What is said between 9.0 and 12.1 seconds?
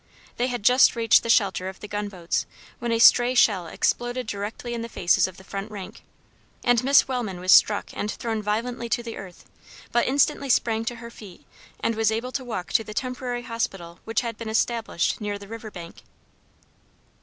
the earth, but instantly sprang to her feet and